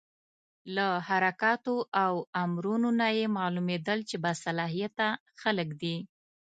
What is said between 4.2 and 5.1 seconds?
با صلاحیته